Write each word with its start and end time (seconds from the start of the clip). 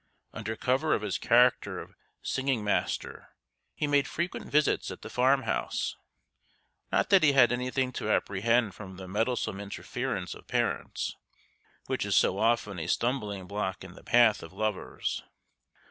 Under 0.33 0.55
cover 0.55 0.95
of 0.95 1.03
his 1.03 1.19
character 1.19 1.79
of 1.79 1.93
singing 2.23 2.63
master, 2.63 3.35
he 3.75 3.85
made 3.85 4.07
frequent 4.07 4.47
visits 4.51 4.89
at 4.89 5.03
the 5.03 5.11
farm 5.11 5.43
house; 5.43 5.95
not 6.91 7.11
that 7.11 7.21
he 7.21 7.33
had 7.33 7.51
anything 7.51 7.91
to 7.91 8.09
apprehend 8.09 8.73
from 8.73 8.95
the 8.97 9.07
meddlesome 9.07 9.59
interference 9.59 10.33
of 10.33 10.47
parents, 10.47 11.15
which 11.85 12.03
is 12.03 12.15
so 12.15 12.39
often 12.39 12.79
a 12.79 12.87
stumbling 12.87 13.45
block 13.45 13.83
in 13.83 13.93
the 13.93 14.03
path 14.03 14.41
of 14.41 14.53
lovers. 14.53 15.21